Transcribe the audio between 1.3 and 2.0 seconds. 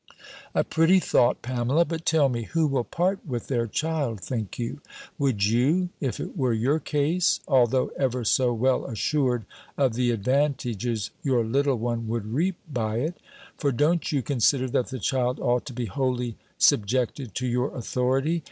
Pamela!